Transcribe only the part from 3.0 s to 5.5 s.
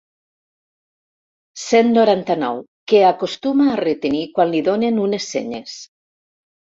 acostuma a retenir quan li donen unes